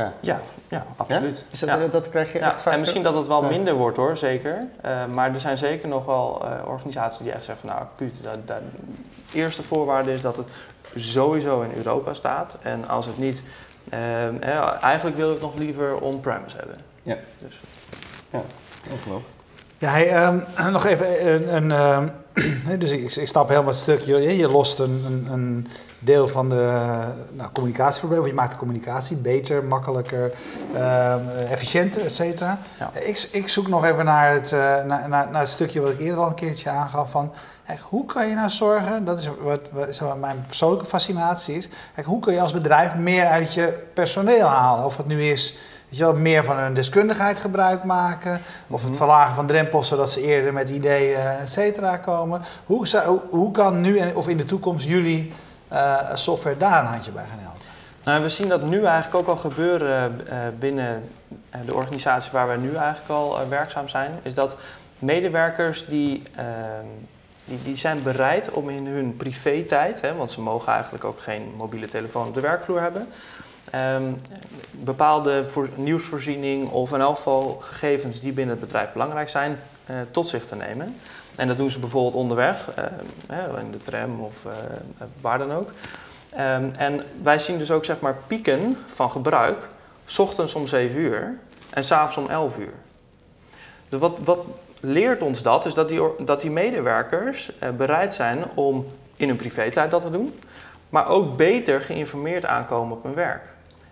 [0.00, 1.44] Ja, ja, ja absoluut.
[1.50, 1.86] Is dat, ja.
[1.86, 2.72] dat krijg je echt vaak?
[2.72, 4.66] En misschien dat het wel minder wordt hoor, zeker.
[4.84, 8.14] Uh, maar er zijn zeker nog wel uh, organisaties die echt zeggen van nou, acuut,
[8.22, 8.60] dat, dat,
[9.32, 10.50] de eerste voorwaarde is dat het
[10.94, 12.56] sowieso in Europa staat.
[12.62, 13.42] En als het niet,
[13.92, 16.76] uh, eigenlijk wil ik het nog liever on-premise hebben.
[17.02, 17.16] Ja.
[17.38, 17.60] Dus.
[18.30, 18.42] Ja,
[18.92, 19.38] ongelooflijk.
[19.78, 21.70] Ja, hey, um, nog even een, een
[22.70, 24.20] um, dus ik, ik stap helemaal het stukje.
[24.20, 25.66] Je, je lost een, een, een,
[26.00, 28.26] deel van de nou, communicatieprobleem.
[28.26, 30.32] Je maakt de communicatie beter, makkelijker,
[30.74, 32.58] uh, efficiënter, et cetera.
[32.78, 32.90] Ja.
[32.94, 36.00] Ik, ik, zoek nog even naar het, uh, naar, naar, naar, het stukje wat ik
[36.00, 37.10] eerder al een keertje aangaf.
[37.10, 37.32] Van,
[37.80, 41.68] hoe kan je nou zorgen, dat is wat, wat mijn persoonlijke fascinatie is.
[42.04, 44.84] hoe kun je als bedrijf meer uit je personeel halen?
[44.84, 45.58] Of het nu is
[45.88, 48.40] weet je wel, meer van hun deskundigheid gebruik maken.
[48.68, 48.98] Of het mhm.
[48.98, 52.42] verlagen van drempels zodat ze eerder met ideeën, et cetera, komen.
[52.66, 55.32] Hoe, hoe, hoe kan nu of in de toekomst jullie
[56.14, 57.60] software daar een handje bij gaan helpen?
[58.04, 60.20] Nou, we zien dat nu eigenlijk ook al gebeuren
[60.58, 61.02] binnen
[61.50, 64.14] eh, de organisatie waar wij nu eigenlijk al werkzaam zijn.
[64.22, 64.56] Is dat
[64.98, 66.86] medewerkers die, ehm,
[67.44, 71.86] die, die, zijn bereid om in hun privé-tijd, want ze mogen eigenlijk ook geen mobiele
[71.86, 73.08] telefoon op de werkvloer hebben,
[73.74, 74.16] um,
[74.70, 79.58] bepaalde voor, nieuwsvoorziening of in elk geval gegevens die binnen het bedrijf belangrijk zijn,
[80.10, 80.96] tot zich te nemen.
[81.40, 82.68] En dat doen ze bijvoorbeeld onderweg,
[83.30, 84.52] uh, in de tram of uh,
[85.20, 85.70] waar dan ook.
[86.32, 89.68] Um, en wij zien dus ook zeg maar pieken van gebruik,
[90.04, 91.38] s ochtends om 7 uur
[91.70, 92.72] en s'avonds om 11 uur.
[93.88, 94.38] Dus wat, wat
[94.80, 95.66] leert ons dat?
[95.66, 100.10] Is dat die, dat die medewerkers uh, bereid zijn om in hun privé-tijd dat te
[100.10, 100.38] doen,
[100.88, 103.42] maar ook beter geïnformeerd aankomen op hun werk.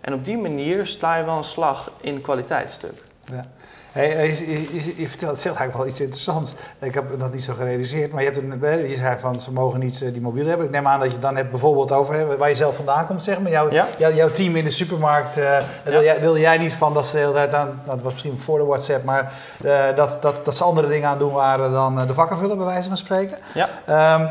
[0.01, 3.03] En op die manier sla je wel een slag in kwaliteitsstuk.
[3.31, 3.45] Ja.
[3.91, 6.53] Hey, je, je, je, vertelt, zegt eigenlijk wel iets interessants.
[6.79, 9.79] Ik heb dat niet zo gerealiseerd, maar je, hebt een, je zei van ze mogen
[9.79, 10.65] niet die mobiel hebben.
[10.65, 13.39] Ik neem aan dat je dan net bijvoorbeeld over waar je zelf vandaan komt, zeg
[13.39, 13.51] maar.
[13.51, 13.87] Jouw, ja?
[13.97, 17.17] jouw team in de supermarkt, uh, wil jij, wilde jij niet van dat ze de
[17.17, 19.33] hele tijd aan, dat was misschien voor de WhatsApp, maar
[19.65, 22.65] uh, dat, dat, dat ze andere dingen aan doen waren dan de vakken vullen, bij
[22.65, 23.37] wijze van spreken.
[23.53, 24.19] Ja.
[24.19, 24.29] Um,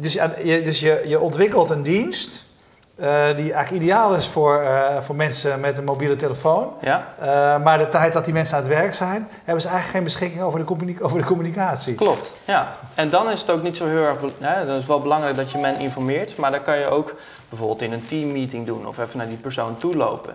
[0.00, 2.43] dus, je, dus je, je ontwikkelt een dienst
[2.96, 6.72] uh, die eigenlijk ideaal is voor, uh, voor mensen met een mobiele telefoon.
[6.80, 7.14] Ja.
[7.20, 10.04] Uh, maar de tijd dat die mensen aan het werk zijn, hebben ze eigenlijk geen
[10.04, 11.94] beschikking over de, over de communicatie.
[11.94, 12.72] Klopt, ja.
[12.94, 14.16] En dan is het ook niet zo heel erg...
[14.40, 16.36] Hè, dan is het wel belangrijk dat je men informeert.
[16.36, 17.14] Maar dan kan je ook
[17.48, 20.34] bijvoorbeeld in een teammeeting doen of even naar die persoon toe lopen.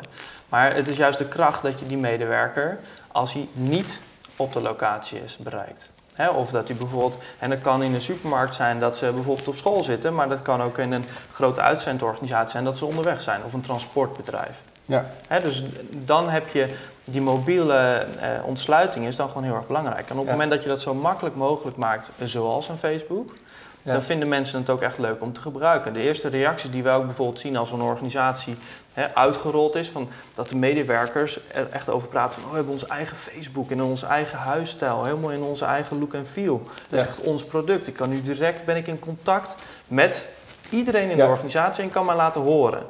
[0.50, 2.80] Maar het is juist de kracht dat je die medewerker,
[3.12, 4.00] als hij niet
[4.38, 5.90] op de locatie is, bereikt
[6.28, 9.56] of dat hij bijvoorbeeld, en dat kan in een supermarkt zijn dat ze bijvoorbeeld op
[9.56, 13.44] school zitten, maar dat kan ook in een grote uitzendorganisatie zijn dat ze onderweg zijn
[13.44, 14.62] of een transportbedrijf.
[14.86, 15.06] Ja.
[15.42, 20.10] dus dan heb je die mobiele eh, ontsluiting is dan gewoon heel erg belangrijk.
[20.10, 23.34] En op het moment dat je dat zo makkelijk mogelijk maakt, zoals een Facebook,
[23.84, 25.94] dan vinden mensen het ook echt leuk om te gebruiken.
[25.94, 28.56] De eerste reacties die wij ook bijvoorbeeld zien als een organisatie
[28.94, 32.74] hè, uitgerold is, van dat de medewerkers er echt over praten van oh, we hebben
[32.74, 36.62] onze eigen Facebook in onze eigen huisstijl, helemaal in onze eigen look en feel.
[36.90, 37.88] Dat is echt ons product.
[37.88, 39.56] Ik kan nu direct ben ik in contact
[39.88, 40.28] met
[40.70, 42.84] iedereen in de organisatie en kan mij laten horen.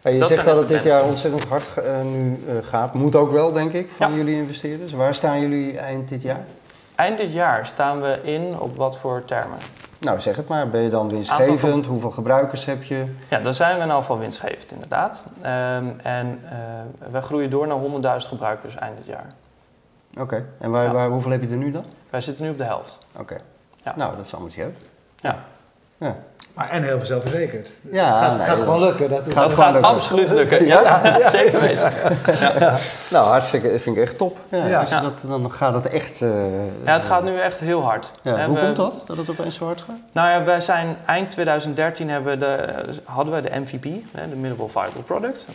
[0.00, 2.94] je dat zegt dat het dit jaar ontzettend hard uh, nu uh, gaat.
[2.94, 4.92] Moet ook wel, denk ik, van jullie investeerders.
[4.92, 6.44] Waar staan jullie eind dit jaar?
[6.94, 9.58] Eind dit jaar staan we in op wat voor termen?
[10.00, 10.68] Nou, zeg het maar.
[10.68, 11.86] Ben je dan winstgevend?
[11.86, 13.04] Hoeveel gebruikers heb je?
[13.28, 15.22] Ja, dan zijn we in ieder geval winstgevend, inderdaad.
[15.38, 16.50] Um, en uh,
[17.12, 19.34] we groeien door naar 100.000 gebruikers eind dit jaar.
[20.18, 20.46] Oké.
[20.58, 20.92] En waar, ja.
[20.92, 21.84] waar, hoeveel heb je er nu dan?
[22.10, 22.98] Wij zitten nu op de helft.
[23.16, 23.40] Oké.
[23.84, 23.94] Ja.
[23.96, 24.78] Nou, dat is allemaal uit.
[25.16, 25.44] Ja.
[25.98, 26.16] ja.
[26.60, 27.72] Maar en heel veel zelfverzekerd.
[27.92, 29.08] Ja, het gaat, nee, gaat gewoon lukken.
[29.08, 29.90] Dat, gaat, gaat lukken.
[29.90, 30.66] absoluut lukken.
[30.66, 31.30] Ja, ja.
[31.30, 31.92] zeker weten.
[32.40, 32.76] Ja.
[33.10, 34.38] Nou, hartstikke, vind ik echt top.
[34.48, 36.20] Ja, als je dat, dan gaat het echt...
[36.20, 36.30] Uh,
[36.84, 38.10] ja, het gaat nu echt heel hard.
[38.22, 39.96] hoe we, komt dat, dat het opeens zo hard gaat?
[40.12, 43.82] Nou ja, wij zijn eind 2013 hebben de, hadden we de MVP,
[44.30, 45.46] de Minimal Viable Product.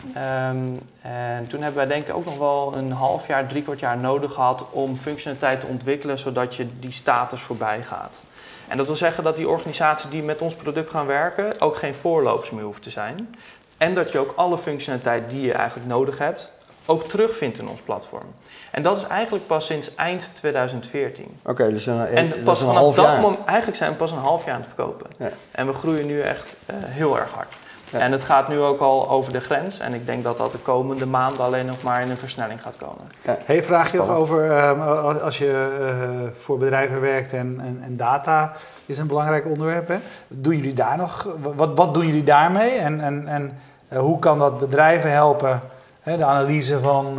[0.50, 3.80] Um, en toen hebben wij denk ik ook nog wel een half jaar, drie kwart
[3.80, 8.22] jaar nodig gehad om functionaliteit te ontwikkelen, zodat je die status voorbij gaat.
[8.68, 11.96] En dat wil zeggen dat die organisaties die met ons product gaan werken ook geen
[11.96, 13.36] voorlopers meer hoeft te zijn.
[13.78, 16.52] En dat je ook alle functionaliteit die je eigenlijk nodig hebt,
[16.86, 18.34] ook terugvindt in ons platform.
[18.72, 21.40] En dat is eigenlijk pas sinds eind 2014.
[21.44, 23.22] Oké, dus een, en pas een vanaf half dat jaar.
[23.22, 25.08] moment, eigenlijk zijn we pas een half jaar aan het verkopen.
[25.18, 25.30] Ja.
[25.52, 27.56] En we groeien nu echt uh, heel erg hard.
[27.96, 28.02] Ja.
[28.02, 29.80] En het gaat nu ook al over de grens.
[29.80, 32.78] En ik denk dat dat de komende maanden alleen nog maar in een versnelling gaat
[32.78, 33.08] komen.
[33.22, 33.38] Ja.
[33.46, 37.98] Hey, vraag je nog over uh, als je uh, voor bedrijven werkt en, en, en,
[37.98, 38.54] data
[38.86, 39.88] is een belangrijk onderwerp.
[39.88, 39.98] Hè?
[40.28, 42.72] Doen jullie daar nog, wat, wat doen jullie daarmee?
[42.72, 43.58] En, en, en
[44.00, 45.62] hoe kan dat bedrijven helpen?
[46.02, 47.16] Hè, de analyse van,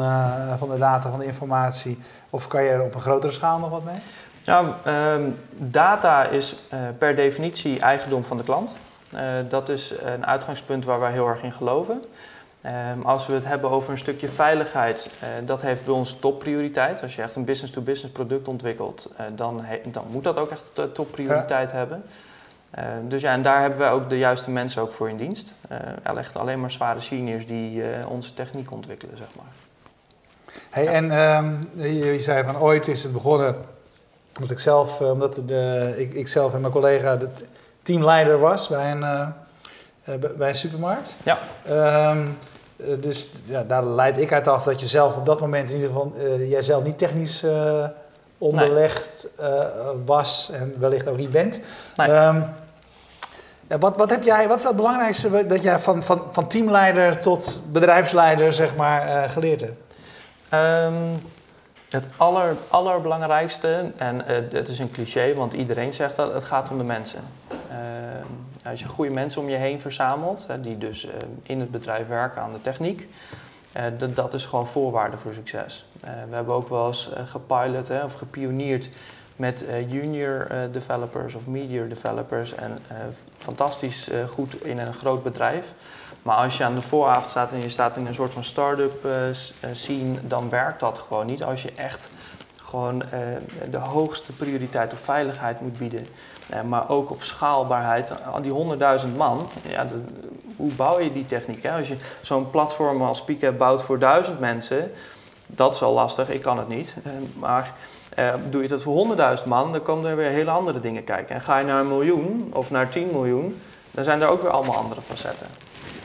[0.59, 2.03] van de data, van de informatie.
[2.31, 3.99] Of kan je er op een grotere schaal nog wat mee?
[4.45, 6.57] Nou, um, data is
[6.99, 8.71] per definitie eigendom van de klant.
[9.15, 12.05] Uh, dat is een uitgangspunt waar wij heel erg in geloven.
[12.93, 17.03] Um, als we het hebben over een stukje veiligheid, uh, dat heeft bij ons topprioriteit.
[17.03, 21.71] Als je echt een business-to-business product ontwikkelt, uh, dan, dan, moet dat ook echt topprioriteit
[21.71, 21.77] ja.
[21.77, 22.03] hebben.
[23.09, 25.53] dus ja, en daar hebben we ook de juiste mensen ook voor in dienst.
[26.17, 29.53] echt alleen maar zware seniors die onze techniek ontwikkelen, zeg maar.
[30.71, 33.57] Hey, en um, je zei van ooit is het begonnen,
[34.35, 37.29] omdat ik zelf, omdat de, ik, ik zelf en mijn collega de
[37.87, 39.27] teamleider was bij een, uh,
[40.37, 41.15] bij een supermarkt.
[41.23, 41.39] Ja.
[42.11, 42.39] Um,
[43.01, 45.91] dus ja, daar leid ik uit af dat je zelf op dat moment in ieder
[45.91, 47.45] geval, uh, jij zelf niet technisch
[48.39, 49.59] onderlegd nee.
[50.05, 51.61] was en wellicht ook niet bent.
[51.97, 52.09] Nee.
[52.09, 52.45] Um,
[53.69, 57.19] ja, wat, wat, heb jij, wat is het belangrijkste dat jij van, van, van teamleider
[57.19, 59.79] tot bedrijfsleider zeg maar, geleerd hebt?
[60.53, 61.21] Um,
[61.89, 66.71] het aller, allerbelangrijkste, en uh, het is een cliché, want iedereen zegt dat, het gaat
[66.71, 67.21] om de mensen.
[67.77, 71.13] Uh, als je goede mensen om je heen verzamelt, die dus uh,
[71.43, 73.09] in het bedrijf werken aan de techniek,
[73.99, 75.87] dat, dat is gewoon voorwaarde voor succes.
[76.01, 78.89] we hebben ook wel eens gepilot of gepioneerd
[79.37, 82.79] met junior developers of media developers en
[83.37, 85.73] fantastisch goed in een groot bedrijf.
[86.23, 89.09] Maar als je aan de vooravond staat en je staat in een soort van start-up
[89.73, 91.45] scene, dan werkt dat gewoon niet.
[91.45, 92.11] Als je echt
[92.57, 93.03] gewoon
[93.71, 96.07] de hoogste prioriteit op veiligheid moet bieden,
[96.69, 98.13] maar ook op schaalbaarheid.
[98.43, 98.53] Die
[99.07, 99.87] 100.000 man, ja,
[100.57, 101.63] hoe bouw je die techniek?
[101.63, 101.71] Hè?
[101.71, 104.93] Als je zo'n platform als Piket bouwt voor 1000 mensen,
[105.47, 106.95] dat is al lastig, ik kan het niet.
[107.39, 107.75] maar
[108.51, 111.35] doe je dat voor 100.000 man, dan komen er weer hele andere dingen kijken.
[111.35, 114.51] En ga je naar een miljoen of naar 10 miljoen, dan zijn er ook weer
[114.51, 115.47] allemaal andere facetten.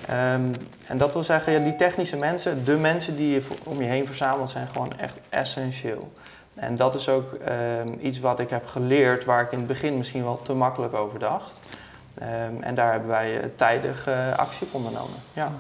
[0.08, 0.42] Ehm,
[0.88, 4.50] en dat wil zeggen, die technische mensen, de mensen die je om je heen verzamelt,
[4.50, 6.12] zijn gewoon echt essentieel.
[6.54, 9.98] En dat is ook ehm, iets wat ik heb geleerd, waar ik in het begin
[9.98, 11.60] misschien wel te makkelijk over dacht.
[12.14, 15.18] Ehm, en daar hebben wij uh, tijdig uh, actie op ondernomen.
[15.34, 15.52] Ja.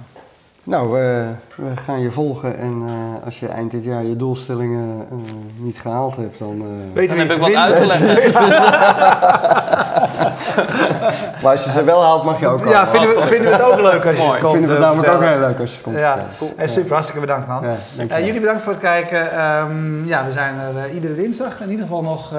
[0.63, 2.89] Nou, uh, we gaan je volgen en uh,
[3.25, 5.17] als je eind dit jaar je doelstellingen uh,
[5.59, 6.63] niet gehaald hebt, dan...
[6.93, 8.33] Weten we heb ik wat uitgelegd.
[11.41, 13.63] maar als je ze wel haalt, mag je ook Ja, vinden we, vinden we het
[13.63, 14.33] ook leuk als je Mooi.
[14.33, 16.51] het komt Vinden we het namelijk ook heel leuk als je het komt Ja, cool.
[16.57, 16.67] ja.
[16.67, 17.63] super, hartstikke bedankt man.
[18.07, 19.45] Ja, jullie bedankt voor het kijken.
[19.45, 22.33] Um, ja, we zijn er iedere dinsdag, in ieder geval nog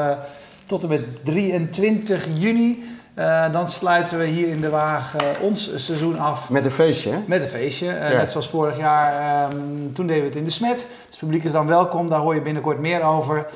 [0.66, 2.84] tot en met 23 juni.
[3.18, 6.50] Uh, dan sluiten we hier in de Waag uh, ons seizoen af.
[6.50, 7.18] Met een feestje, hè?
[7.26, 7.86] Met een feestje.
[7.86, 8.16] Uh, ja.
[8.16, 9.52] Net zoals vorig jaar.
[9.52, 10.76] Um, toen deden we het in de Smet.
[10.76, 12.08] Dus het publiek is dan welkom.
[12.08, 13.46] Daar hoor je binnenkort meer over.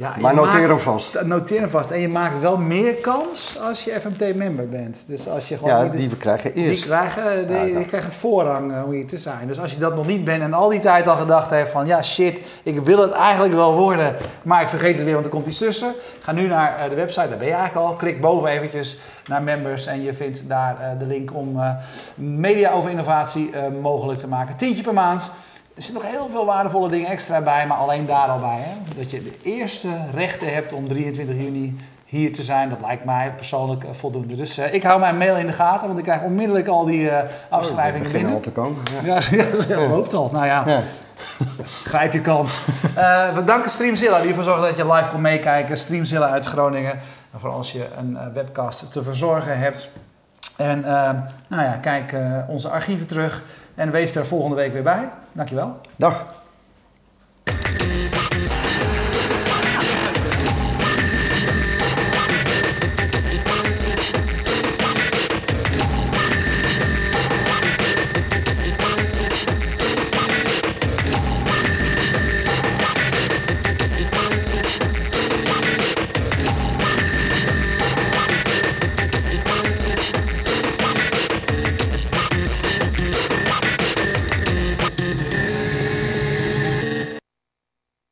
[0.00, 1.22] Ja, maar noteer hem vast.
[1.22, 1.90] Noteer hem vast.
[1.90, 5.04] En je maakt wel meer kans als je FMT-member bent.
[5.06, 6.82] Dus als je gewoon ja, die, die krijgen eerst.
[6.82, 9.46] Die krijgen, die, ja, die krijgen voorrang uh, om hier te zijn.
[9.46, 11.86] Dus als je dat nog niet bent en al die tijd al gedacht heeft van...
[11.86, 15.30] Ja, shit, ik wil het eigenlijk wel worden, maar ik vergeet het weer, want er
[15.30, 15.92] komt iets tussen.
[16.20, 17.94] Ga nu naar uh, de website, daar ben je eigenlijk al.
[17.94, 21.60] Klik boven eventjes naar members en je vindt daar uh, de link om
[22.14, 24.56] media over innovatie mogelijk te maken.
[24.56, 25.32] Tientje per maand.
[25.80, 28.58] Er zitten nog heel veel waardevolle dingen extra bij, maar alleen daar al bij.
[28.58, 28.94] Hè?
[28.96, 33.32] Dat je de eerste rechten hebt om 23 juni hier te zijn, dat lijkt mij
[33.36, 34.34] persoonlijk uh, voldoende.
[34.34, 37.02] Dus uh, ik hou mijn mail in de gaten, want ik krijg onmiddellijk al die
[37.02, 38.32] uh, afschrijvingen oh, binnen.
[38.32, 38.82] al te komen.
[39.04, 40.30] Ja, ja, ja, al.
[40.32, 40.82] Nou ja, ja.
[41.84, 42.60] grijp je kans.
[43.34, 45.78] we danken Streamzilla die ervoor zorgt dat je live kon meekijken.
[45.78, 46.98] Streamzilla uit Groningen.
[47.36, 49.90] Voor als je een webcast te verzorgen hebt.
[50.56, 50.80] En
[51.48, 52.14] nou ja, kijk
[52.48, 53.44] onze archieven terug.
[53.80, 55.08] En wees er volgende week weer bij.
[55.32, 55.80] Dankjewel.
[55.96, 56.39] Dag.